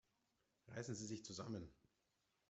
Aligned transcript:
Reißen 0.69 0.95
Sie 0.95 1.05
sich 1.05 1.23
zusammen! 1.23 1.71